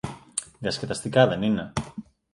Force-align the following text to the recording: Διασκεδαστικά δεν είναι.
Διασκεδαστικά 0.59 1.27
δεν 1.27 1.41
είναι. 1.41 1.73